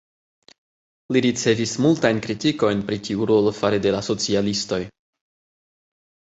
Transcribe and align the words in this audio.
Li 1.15 1.21
ricevis 1.25 1.73
multajn 1.85 2.23
kritikojn 2.27 2.83
pri 2.89 2.99
tiu 3.09 3.29
rolo 3.35 3.55
fare 3.61 3.83
de 3.87 3.95
la 3.99 4.03
socialistoj. 4.11 4.83